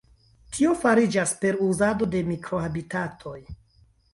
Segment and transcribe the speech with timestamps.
[0.55, 3.39] Tio fariĝas per uzado de mikro-habitatoj.